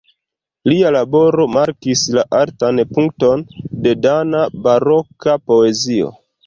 [0.71, 3.47] Lia laboro markis la altan punkton
[3.85, 6.15] de dana baroka poezio.